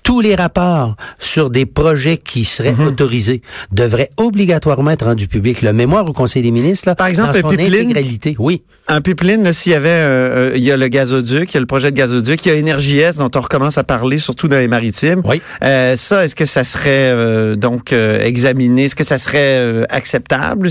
Tous 0.02 0.20
les 0.20 0.36
rapports 0.36 0.94
sur 1.18 1.50
des 1.50 1.66
projets 1.66 2.16
qui 2.18 2.44
seraient 2.44 2.72
Mhm. 2.72 2.86
autorisés 2.86 3.42
devraient 3.72 4.10
obligatoirement 4.18 4.92
être 4.92 5.04
rendus 5.06 5.26
publics. 5.26 5.62
Le 5.62 5.72
mémoire 5.72 6.08
au 6.08 6.12
Conseil 6.12 6.42
des 6.42 6.52
ministres, 6.52 6.86
là, 6.88 6.94
Par 6.94 7.08
exemple, 7.08 7.32
dans 7.32 7.40
son 7.40 7.48
pipeline? 7.56 7.90
intégralité, 7.90 8.36
oui. 8.38 8.62
Un 8.88 9.00
pipeline, 9.00 9.52
s'il 9.52 9.72
y 9.72 9.74
avait, 9.74 9.88
euh, 9.88 10.50
euh, 10.50 10.52
il 10.54 10.62
y 10.62 10.70
a 10.70 10.76
le 10.76 10.86
gazoduc, 10.86 11.50
il 11.52 11.54
y 11.54 11.56
a 11.56 11.60
le 11.60 11.66
projet 11.66 11.90
de 11.90 11.96
gazoduc, 11.96 12.46
il 12.46 12.48
y 12.50 12.52
a 12.52 12.54
Énergie 12.54 13.00
S 13.00 13.16
dont 13.16 13.30
on 13.34 13.40
recommence 13.40 13.78
à 13.78 13.82
parler, 13.84 14.18
surtout 14.18 14.46
dans 14.46 14.58
les 14.58 14.68
maritimes. 14.68 15.22
Oui. 15.24 15.42
Euh, 15.64 15.96
ça, 15.96 16.24
est-ce 16.24 16.36
que 16.36 16.44
ça 16.44 16.62
serait 16.62 17.10
euh, 17.10 17.56
donc 17.56 17.92
euh, 17.92 18.22
examiné? 18.22 18.84
Est-ce 18.84 18.94
que 18.94 19.02
ça 19.02 19.18
serait 19.18 19.56
euh, 19.58 19.84
acceptable? 19.88 20.70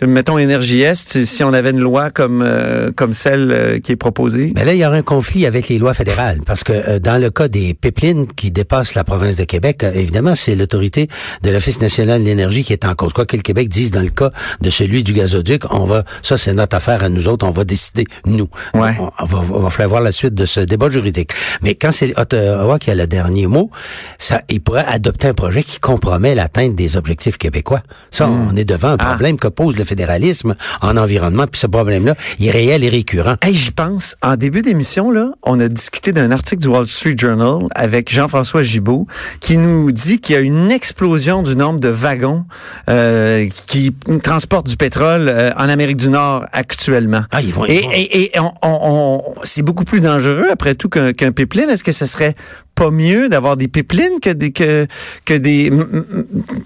Mettons 0.00 0.38
Énergie 0.38 0.80
S, 0.80 1.18
si- 1.24 1.44
on 1.44 1.52
avait 1.52 1.70
une 1.70 1.80
loi 1.80 2.08
comme 2.10 2.42
euh, 2.46 2.90
comme 2.96 3.12
celle 3.12 3.80
qui 3.82 3.92
est 3.92 3.96
proposée. 3.96 4.52
Mais 4.56 4.64
là, 4.64 4.72
il 4.72 4.78
y 4.80 4.86
aura 4.86 4.96
un 4.96 5.02
conflit 5.02 5.44
avec 5.44 5.68
les 5.68 5.76
lois 5.78 5.92
fédérales 5.92 6.38
parce 6.46 6.64
que 6.64 6.72
euh, 6.72 6.98
dans 6.98 7.20
le 7.20 7.28
cas 7.28 7.48
des 7.48 7.74
pipelines 7.74 8.26
qui 8.26 8.52
dépassent 8.52 8.94
la 8.94 9.04
province 9.04 9.36
de 9.36 9.44
Québec, 9.44 9.84
évidemment, 9.94 10.34
c'est 10.34 10.54
l'autorité 10.54 11.08
de 11.42 11.50
l'Office 11.50 11.82
national 11.82 12.22
de 12.22 12.26
l'énergie 12.26 12.64
qui 12.64 12.72
est 12.72 12.86
en 12.86 12.94
cause. 12.94 13.12
Quoi 13.12 13.26
que 13.26 13.36
le 13.36 13.42
Québec 13.42 13.68
dise 13.68 13.90
dans 13.90 14.00
le 14.02 14.08
cas 14.08 14.30
de 14.62 14.70
celui 14.70 15.02
du 15.04 15.12
gazoduc, 15.12 15.70
on 15.74 15.84
va, 15.84 16.04
ça 16.22 16.38
c'est 16.38 16.54
notre 16.54 16.76
affaire 16.76 17.04
à 17.04 17.10
nous 17.10 17.28
autres, 17.28 17.33
on 17.42 17.50
va 17.50 17.64
décider 17.64 18.04
nous. 18.26 18.48
Ouais. 18.74 18.96
On, 19.00 19.10
on 19.20 19.24
va, 19.24 19.38
on 19.38 19.60
va 19.60 19.70
falloir 19.70 19.88
voir 19.90 20.00
la 20.02 20.12
suite 20.12 20.34
de 20.34 20.46
ce 20.46 20.60
débat 20.60 20.90
juridique. 20.90 21.30
Mais 21.62 21.74
quand 21.74 21.92
c'est 21.92 22.18
Ottawa 22.18 22.78
qui 22.78 22.90
a 22.90 22.94
le 22.94 23.06
dernier 23.06 23.46
mot, 23.46 23.70
ça, 24.18 24.40
il 24.48 24.60
pourrait 24.60 24.84
adopter 24.86 25.28
un 25.28 25.34
projet 25.34 25.62
qui 25.62 25.78
compromet 25.78 26.34
l'atteinte 26.34 26.74
des 26.74 26.96
objectifs 26.96 27.36
québécois. 27.38 27.80
Ça, 28.10 28.28
on 28.28 28.56
est 28.56 28.64
devant 28.64 28.88
un 28.90 28.96
Ah. 28.98 29.04
problème 29.10 29.36
que 29.38 29.48
pose 29.48 29.76
le 29.76 29.84
fédéralisme 29.84 30.54
en 30.80 30.96
environnement, 30.96 31.46
puis 31.46 31.60
ce 31.60 31.66
problème-là, 31.66 32.14
il 32.38 32.46
est 32.46 32.50
réel 32.50 32.84
et 32.84 32.88
récurrent. 32.88 33.34
Hey, 33.42 33.54
j'y 33.54 33.70
pense. 33.70 34.16
En 34.22 34.36
début 34.36 34.62
d'émission, 34.62 35.10
là, 35.10 35.32
on 35.42 35.58
a 35.60 35.68
discuté 35.68 36.12
d'un 36.12 36.30
article 36.30 36.62
du 36.62 36.68
Wall 36.68 36.86
Street 36.86 37.14
Journal 37.18 37.58
avec 37.74 38.10
Jean-François 38.12 38.62
Gibault 38.62 39.06
qui 39.40 39.56
nous 39.58 39.92
dit 39.92 40.20
qu'il 40.20 40.34
y 40.34 40.38
a 40.38 40.40
une 40.40 40.70
explosion 40.70 41.42
du 41.42 41.56
nombre 41.56 41.80
de 41.80 41.88
wagons 41.88 42.44
euh, 42.88 43.48
qui 43.66 43.94
transportent 44.22 44.66
du 44.68 44.76
pétrole 44.76 45.28
euh, 45.28 45.50
en 45.56 45.68
Amérique 45.68 45.96
du 45.98 46.08
Nord 46.08 46.44
actuellement. 46.52 47.23
Ah, 47.30 47.40
ils 47.42 47.52
vont- 47.52 47.64
ils 47.66 47.72
et 47.74 47.80
vont- 47.82 47.90
et, 47.92 48.24
et 48.36 48.40
on, 48.40 48.52
on- 48.62 49.22
on- 49.22 49.34
c'est 49.42 49.62
beaucoup 49.62 49.84
plus 49.84 50.00
dangereux 50.00 50.46
après 50.50 50.74
tout 50.74 50.88
qu'un 50.88 51.12
qu'un 51.12 51.32
pipeline. 51.32 51.68
Est-ce 51.70 51.84
que 51.84 51.92
ce 51.92 52.06
serait 52.06 52.34
pas 52.74 52.90
mieux 52.90 53.28
d'avoir 53.28 53.56
des 53.56 53.68
pipelines 53.68 54.20
que 54.20 54.30
des 54.30 54.52
que 54.52 54.86
que 55.24 55.34
des 55.34 55.70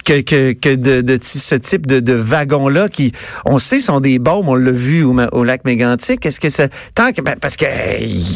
que 0.04 0.20
que, 0.20 0.52
que 0.52 0.74
de, 0.74 1.18
ce 1.20 1.54
type 1.54 1.86
de, 1.86 2.00
de 2.00 2.14
wagons 2.14 2.68
là 2.68 2.88
qui 2.88 3.12
on 3.44 3.58
sait 3.58 3.80
sont 3.80 4.00
des 4.00 4.18
bombes 4.18 4.48
on 4.48 4.54
l'a 4.54 4.70
vu 4.70 5.02
au, 5.02 5.14
au, 5.32 5.44
lac 5.44 5.64
Mégantic. 5.64 6.24
Est-ce 6.24 6.40
que 6.40 6.50
ça 6.50 6.68
tant 6.94 7.12
que 7.12 7.20
ben, 7.20 7.36
parce 7.40 7.56
que 7.56 7.66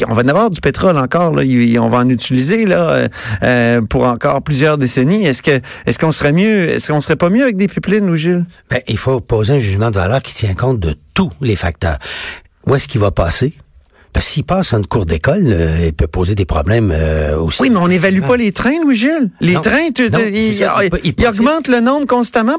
on 0.09 0.15
va 0.15 0.23
en 0.23 0.29
avoir 0.29 0.51
du 0.51 0.61
pétrole 0.61 0.99
encore 0.99 1.35
là. 1.35 1.43
On 1.81 1.89
va 1.89 1.99
en 1.99 2.09
utiliser 2.09 2.67
là 2.67 2.91
euh, 2.91 3.09
euh, 3.43 3.81
pour 3.83 4.05
encore 4.05 4.43
plusieurs 4.43 4.79
décennies. 4.79 5.25
Est-ce 5.25 5.43
que 5.43 5.61
est-ce 5.87 5.99
qu'on 5.99 6.13
serait 6.13 6.33
mieux 6.33 6.71
est-ce 6.71 6.93
qu'on 6.93 7.01
serait 7.01 7.17
pas 7.17 7.31
mieux 7.31 7.43
avec 7.43 7.57
des 7.57 7.69
pipelines 7.69 8.09
ou 8.09 8.17
Gilles? 8.17 8.45
Ben, 8.71 8.81
il 8.87 8.99
faut 8.99 9.21
poser 9.21 9.55
un 9.55 9.59
jugement 9.59 9.91
de 9.91 9.97
valeur 9.97 10.23
qui 10.23 10.35
tient 10.35 10.55
compte 10.55 10.81
de 10.81 10.95
tous 11.15 11.31
les 11.41 11.57
facteurs. 11.57 11.99
Où 12.67 12.75
est-ce 12.75 12.89
qu'il 12.89 13.01
va 13.01 13.11
passer? 13.11 13.55
Parce 14.13 14.27
s'il 14.27 14.45
passe 14.45 14.73
en 14.73 14.79
une 14.79 14.87
cours 14.87 15.07
d'école, 15.07 15.45
euh, 15.47 15.87
il 15.87 15.93
peut 15.93 16.07
poser 16.07 16.35
des 16.35 16.45
problèmes 16.45 16.93
euh, 16.95 17.37
aussi. 17.39 17.63
Oui, 17.63 17.71
mais 17.71 17.79
on 17.79 17.89
n'évalue 17.89 18.23
pas 18.23 18.37
les 18.37 18.53
trains, 18.53 18.81
Louis-Gilles. 18.83 19.31
Les 19.41 19.55
trains, 19.55 19.91
tu, 19.95 20.09
ils, 20.33 21.27
augmentent 21.27 21.69
le 21.69 21.81
nombre 21.81 22.07
constamment, 22.07 22.59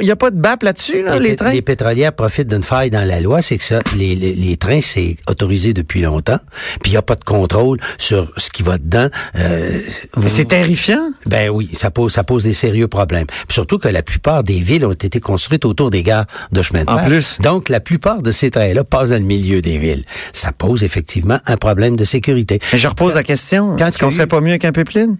il 0.00 0.04
n'y 0.04 0.10
a 0.10 0.16
pas 0.16 0.30
de 0.30 0.36
BAP 0.36 0.62
là-dessus, 0.62 1.02
là, 1.02 1.18
les, 1.18 1.36
trains? 1.36 1.52
Les 1.52 1.62
pétrolières 1.62 2.12
profitent 2.12 2.48
d'une 2.48 2.62
faille 2.62 2.90
dans 2.90 3.06
la 3.06 3.20
loi, 3.20 3.42
c'est 3.42 3.58
que 3.58 3.64
ça, 3.64 3.80
les, 3.96 4.14
les, 4.14 4.34
les 4.34 4.56
trains, 4.56 4.80
c'est 4.80 5.16
autorisé 5.28 5.72
depuis 5.72 6.00
longtemps, 6.00 6.38
puis 6.80 6.90
il 6.90 6.94
n'y 6.94 6.98
a 6.98 7.02
pas 7.02 7.16
de 7.16 7.24
contrôle 7.24 7.78
sur 7.98 8.32
ce 8.36 8.50
qui 8.50 8.62
va 8.62 8.78
dedans. 8.78 9.08
Euh, 9.38 9.80
c'est 10.26 10.48
terrifiant. 10.48 11.10
Ben 11.26 11.50
oui, 11.50 11.70
ça 11.72 11.90
pose, 11.90 12.12
ça 12.12 12.24
pose 12.24 12.44
des 12.44 12.54
sérieux 12.54 12.88
problèmes. 12.88 13.26
surtout 13.48 13.78
que 13.78 13.88
la 13.88 14.02
plupart 14.02 14.44
des 14.44 14.60
villes 14.60 14.84
ont 14.84 14.92
été 14.92 15.20
construites 15.20 15.64
autour 15.64 15.90
des 15.90 16.02
gares 16.02 16.26
de 16.52 16.62
chemin 16.62 16.84
de 16.84 16.90
fer. 16.90 17.04
En 17.04 17.06
plus. 17.06 17.38
Donc, 17.40 17.68
la 17.68 17.80
plupart 17.80 18.22
de 18.22 18.30
ces 18.30 18.50
trains-là 18.50 18.84
passent 18.84 19.10
dans 19.10 19.16
le 19.16 19.22
milieu 19.22 19.62
des 19.62 19.78
villes. 19.78 20.04
Ça 20.32 20.52
pose 20.58 20.82
effectivement 20.84 21.38
un 21.46 21.56
problème 21.56 21.96
de 21.96 22.04
sécurité. 22.04 22.58
Mais 22.72 22.78
je 22.78 22.88
repose 22.88 23.14
la 23.14 23.22
question. 23.22 23.76
Est-ce 23.76 23.98
qu'on 23.98 24.10
serait 24.10 24.26
pas 24.26 24.40
mieux 24.40 24.58
qu'un 24.58 24.72
pipeline? 24.72 25.16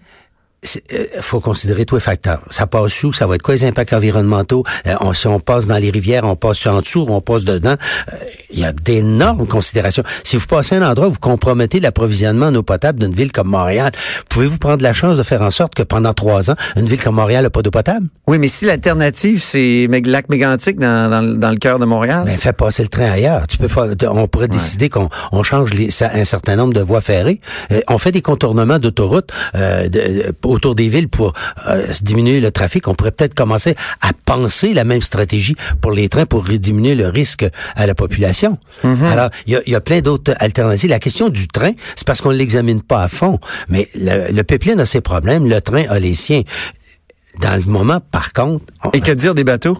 Il 0.62 0.80
euh, 0.92 1.06
faut 1.20 1.40
considérer 1.40 1.84
tous 1.84 1.94
les 1.94 2.00
facteurs. 2.00 2.40
Ça 2.50 2.66
passe 2.66 3.04
où? 3.04 3.12
Ça 3.12 3.26
va 3.26 3.36
être 3.36 3.42
quoi 3.42 3.54
les 3.54 3.64
impacts 3.64 3.92
environnementaux? 3.92 4.64
Euh, 4.86 4.94
on, 5.00 5.12
si 5.12 5.28
on 5.28 5.38
passe 5.38 5.68
dans 5.68 5.78
les 5.78 5.90
rivières, 5.90 6.24
on 6.24 6.34
passe 6.34 6.66
en 6.66 6.80
dessous, 6.80 7.06
on 7.08 7.20
passe 7.20 7.44
dedans. 7.44 7.76
Euh, 8.12 8.16
il 8.50 8.58
y 8.58 8.64
a 8.64 8.72
d'énormes 8.72 9.46
considérations. 9.46 10.02
Si 10.24 10.36
vous 10.36 10.46
passez 10.46 10.76
un 10.76 10.88
endroit 10.90 11.08
où 11.08 11.12
vous 11.12 11.18
compromettez 11.18 11.78
l'approvisionnement 11.78 12.46
en 12.46 12.54
eau 12.56 12.62
potable 12.64 12.98
d'une 12.98 13.12
ville 13.12 13.30
comme 13.30 13.48
Montréal, 13.48 13.92
pouvez-vous 14.28 14.58
prendre 14.58 14.82
la 14.82 14.92
chance 14.92 15.16
de 15.16 15.22
faire 15.22 15.42
en 15.42 15.52
sorte 15.52 15.74
que 15.74 15.84
pendant 15.84 16.12
trois 16.12 16.50
ans, 16.50 16.56
une 16.76 16.86
ville 16.86 17.00
comme 17.00 17.16
Montréal 17.16 17.44
n'a 17.44 17.50
pas 17.50 17.62
d'eau 17.62 17.70
potable? 17.70 18.08
Oui, 18.26 18.38
mais 18.38 18.48
si 18.48 18.64
l'alternative, 18.64 19.40
c'est 19.40 19.86
lac 20.06 20.28
mégantique 20.28 20.80
dans, 20.80 21.08
dans, 21.08 21.22
dans, 21.22 21.50
le 21.50 21.58
cœur 21.58 21.78
de 21.78 21.84
Montréal? 21.84 22.24
Ben, 22.26 22.36
fais 22.36 22.52
passer 22.52 22.82
le 22.82 22.88
train 22.88 23.10
ailleurs. 23.10 23.46
Tu 23.46 23.58
peux 23.58 23.68
pas, 23.68 23.86
on 24.10 24.26
pourrait 24.26 24.48
décider 24.48 24.88
qu'on 24.88 25.08
on 25.30 25.42
change 25.44 25.72
les, 25.72 25.90
un 26.02 26.24
certain 26.24 26.56
nombre 26.56 26.72
de 26.72 26.80
voies 26.80 27.00
ferrées. 27.00 27.40
on 27.86 27.98
fait 27.98 28.12
des 28.12 28.22
contournements 28.22 28.78
d'autoroutes 28.78 29.30
de, 29.54 30.32
autour 30.48 30.74
des 30.74 30.88
villes 30.88 31.08
pour 31.08 31.32
euh, 31.68 31.86
diminuer 32.02 32.40
le 32.40 32.50
trafic, 32.50 32.88
on 32.88 32.94
pourrait 32.94 33.12
peut-être 33.12 33.34
commencer 33.34 33.74
à 34.00 34.12
penser 34.24 34.74
la 34.74 34.84
même 34.84 35.02
stratégie 35.02 35.56
pour 35.80 35.92
les 35.92 36.08
trains 36.08 36.26
pour 36.26 36.44
diminuer 36.44 36.94
le 36.94 37.08
risque 37.08 37.46
à 37.76 37.86
la 37.86 37.94
population. 37.94 38.58
Mhm. 38.84 39.04
Alors, 39.04 39.30
il 39.46 39.60
y 39.66 39.74
a, 39.74 39.80
plein 39.80 40.00
d'autres 40.00 40.34
alternatives. 40.38 40.90
La 40.90 40.98
question 40.98 41.28
du 41.28 41.48
train, 41.48 41.72
c'est 41.94 42.06
parce 42.06 42.20
qu'on 42.20 42.32
ne 42.32 42.36
l'examine 42.36 42.82
pas 42.82 43.02
à 43.02 43.08
fond. 43.08 43.38
Mais 43.68 43.88
le, 43.94 44.32
le 44.32 44.42
pipeline 44.44 44.80
a 44.80 44.86
ses 44.86 45.00
problèmes, 45.00 45.46
le 45.46 45.60
train 45.60 45.84
a 45.88 45.98
les 45.98 46.14
siens. 46.14 46.42
Dans 47.40 47.56
le 47.56 47.70
moment, 47.70 48.00
par 48.00 48.32
contre... 48.32 48.64
Et 48.92 49.00
que 49.00 49.12
dire 49.12 49.34
des 49.34 49.44
bateaux? 49.44 49.78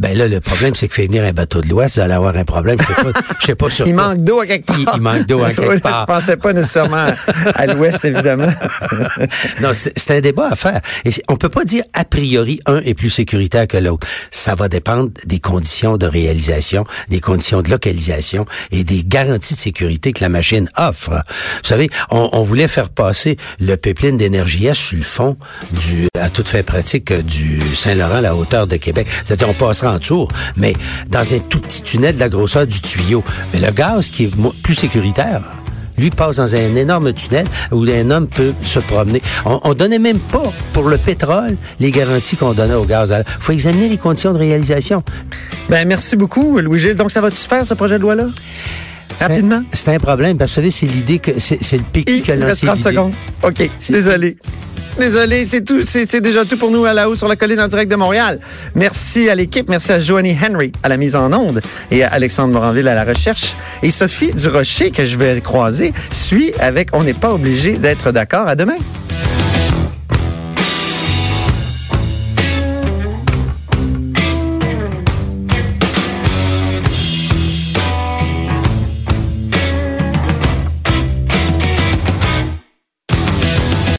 Ben 0.00 0.16
là, 0.16 0.26
le 0.26 0.40
problème, 0.40 0.74
c'est 0.74 0.88
que 0.88 0.94
fait 0.94 1.06
venir 1.06 1.24
un 1.24 1.32
bateau 1.32 1.60
de 1.60 1.68
l'Ouest, 1.68 1.96
vous 1.96 2.02
allez 2.02 2.14
avoir 2.14 2.36
un 2.36 2.44
problème. 2.44 2.78
Je 2.80 2.86
sais 2.86 3.02
pas, 3.02 3.20
je 3.40 3.46
sais 3.46 3.54
pas 3.54 3.70
sur 3.70 3.86
Il 3.86 3.94
manque 3.94 4.18
d'eau 4.18 4.40
à 4.40 4.46
quelque 4.46 4.66
part. 4.66 4.92
Il, 4.96 5.00
manque 5.00 5.26
d'eau 5.26 5.42
à 5.42 5.52
quelque 5.52 5.68
oui, 5.74 5.80
part. 5.80 6.06
Je 6.08 6.14
pensais 6.14 6.36
pas 6.36 6.52
nécessairement 6.52 7.06
à 7.54 7.66
l'Ouest, 7.66 8.04
évidemment. 8.04 8.52
non, 9.62 9.70
c'est 9.72 10.10
un 10.10 10.20
débat 10.20 10.48
à 10.50 10.56
faire. 10.56 10.80
Et 11.04 11.10
on 11.28 11.36
peut 11.36 11.48
pas 11.48 11.64
dire 11.64 11.84
a 11.92 12.04
priori 12.04 12.60
un 12.66 12.78
est 12.78 12.94
plus 12.94 13.10
sécuritaire 13.10 13.68
que 13.68 13.76
l'autre. 13.76 14.06
Ça 14.30 14.54
va 14.54 14.68
dépendre 14.68 15.10
des 15.26 15.38
conditions 15.38 15.96
de 15.96 16.06
réalisation, 16.06 16.84
des 17.08 17.20
conditions 17.20 17.62
de 17.62 17.70
localisation 17.70 18.46
et 18.72 18.84
des 18.84 19.04
garanties 19.04 19.54
de 19.54 19.58
sécurité 19.60 20.12
que 20.12 20.22
la 20.22 20.28
machine 20.28 20.68
offre. 20.76 21.10
Vous 21.10 21.68
savez, 21.68 21.88
on, 22.10 22.30
on 22.32 22.42
voulait 22.42 22.68
faire 22.68 22.88
passer 22.88 23.36
le 23.60 23.76
pipeline 23.76 24.16
d'énergie 24.16 24.64
sur 24.72 24.96
le 24.96 25.02
fond 25.02 25.36
du, 25.72 26.08
à 26.18 26.30
toute 26.30 26.48
fin 26.48 26.62
pratique 26.62 27.10
euh, 27.10 27.22
du 27.22 27.60
Saint-Laurent, 27.74 28.20
la 28.20 28.34
hauteur 28.34 28.66
de 28.66 28.76
Québec. 28.76 29.06
C'est-à-dire, 29.24 29.48
on 29.48 29.52
passerait 29.52 29.83
mais 30.56 30.74
dans 31.08 31.34
un 31.34 31.38
tout 31.38 31.60
petit 31.60 31.82
tunnel 31.82 32.14
de 32.14 32.20
la 32.20 32.28
grosseur 32.28 32.66
du 32.66 32.80
tuyau. 32.80 33.22
Mais 33.52 33.60
le 33.60 33.70
gaz 33.70 34.10
qui 34.10 34.24
est 34.24 34.30
plus 34.62 34.74
sécuritaire 34.74 35.42
lui 35.96 36.10
passe 36.10 36.36
dans 36.36 36.54
un 36.54 36.74
énorme 36.74 37.12
tunnel 37.12 37.46
où 37.70 37.84
un 37.84 38.10
homme 38.10 38.28
peut 38.28 38.52
se 38.64 38.80
promener. 38.80 39.22
On, 39.44 39.60
on 39.62 39.74
donnait 39.74 39.98
même 39.98 40.18
pas 40.18 40.52
pour 40.72 40.88
le 40.88 40.98
pétrole 40.98 41.56
les 41.78 41.90
garanties 41.90 42.36
qu'on 42.36 42.52
donnait 42.52 42.74
au 42.74 42.84
gaz. 42.84 43.14
Il 43.16 43.24
faut 43.40 43.52
examiner 43.52 43.88
les 43.88 43.98
conditions 43.98 44.32
de 44.32 44.38
réalisation. 44.38 45.02
Ben 45.68 45.86
merci 45.86 46.16
beaucoup, 46.16 46.58
Louis 46.58 46.78
Gilles. 46.80 46.96
Donc 46.96 47.10
ça 47.10 47.20
va-tu 47.20 47.36
se 47.36 47.46
faire 47.46 47.64
ce 47.64 47.74
projet 47.74 47.98
de 47.98 48.02
loi 48.02 48.14
là? 48.14 48.26
Rapidement? 49.20 49.62
C'est 49.72 49.94
un 49.94 49.98
problème. 49.98 50.36
Vous 50.38 50.46
savez, 50.46 50.70
c'est 50.70 50.86
l'idée 50.86 51.20
que 51.20 51.38
c'est 51.38 51.76
le 51.76 51.84
PQ 51.92 52.22
qui 52.22 52.32
a 52.32 52.36
lancé 52.36 52.66
30 52.66 52.80
secondes. 52.80 53.12
OK. 53.42 53.70
Désolé. 53.88 54.36
Désolé, 54.98 55.44
c'est 55.44 55.62
tout. 55.62 55.82
C'est 55.82 56.20
déjà 56.20 56.44
tout 56.44 56.56
pour 56.56 56.70
nous 56.70 56.84
à 56.84 56.92
la 56.92 57.08
haut 57.08 57.16
sur 57.16 57.26
la 57.26 57.36
colline 57.36 57.60
en 57.60 57.68
direct 57.68 57.90
de 57.90 57.96
Montréal. 57.96 58.38
Merci 58.74 59.28
à 59.28 59.34
l'équipe. 59.34 59.68
Merci 59.68 59.92
à 59.92 60.00
Joanie 60.00 60.36
Henry 60.40 60.72
à 60.82 60.88
la 60.88 60.96
mise 60.96 61.16
en 61.16 61.32
onde 61.32 61.60
et 61.90 62.04
à 62.04 62.08
Alexandre 62.08 62.54
Moranville 62.54 62.86
à 62.88 62.94
la 62.94 63.04
recherche. 63.04 63.54
Et 63.82 63.90
Sophie 63.90 64.32
Durocher, 64.32 64.90
que 64.90 65.04
je 65.04 65.16
vais 65.16 65.40
croiser, 65.40 65.92
suit 66.10 66.52
avec 66.60 66.90
On 66.92 67.02
n'est 67.02 67.12
pas 67.12 67.32
obligé 67.32 67.72
d'être 67.72 68.12
d'accord. 68.12 68.46
À 68.46 68.54
demain. 68.54 68.76